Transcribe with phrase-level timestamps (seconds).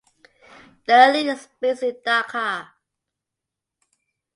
[0.87, 2.69] The league is based in Dhaka.